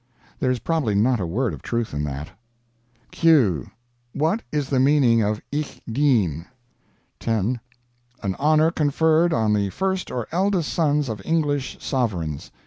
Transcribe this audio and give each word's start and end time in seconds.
There 0.39 0.49
is 0.49 0.57
probably 0.57 0.95
not 0.95 1.19
a 1.19 1.27
word 1.27 1.53
of 1.53 1.61
truth 1.61 1.93
in 1.93 2.03
that. 2.05 2.29
"Q. 3.11 3.69
What 4.13 4.41
is 4.51 4.69
the 4.69 4.79
meaning 4.79 5.21
of 5.21 5.43
'Ich 5.51 5.79
Dien'? 5.87 6.47
"10. 7.19 7.59
An 8.23 8.33
honor 8.39 8.71
conferred 8.71 9.31
on 9.31 9.53
the 9.53 9.69
first 9.69 10.09
or 10.09 10.27
eldest 10.31 10.73
sons 10.73 11.07
of 11.07 11.21
English 11.23 11.77
Sovereigns. 11.79 12.49